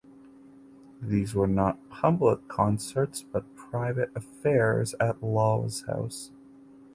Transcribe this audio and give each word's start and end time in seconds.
These 0.99 1.35
were 1.35 1.45
not 1.45 1.77
public 1.91 2.47
concerts 2.47 3.21
but 3.21 3.55
private 3.55 4.09
affairs 4.15 4.95
at 4.99 5.21
Lawes 5.21 5.83
house. 5.85 6.31